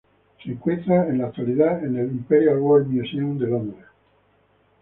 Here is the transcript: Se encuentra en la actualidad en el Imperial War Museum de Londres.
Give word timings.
Se 0.43 0.49
encuentra 0.49 1.07
en 1.09 1.19
la 1.19 1.25
actualidad 1.27 1.85
en 1.85 1.95
el 1.95 2.07
Imperial 2.09 2.57
War 2.57 2.81
Museum 2.85 3.37
de 3.37 3.45
Londres. 3.47 3.85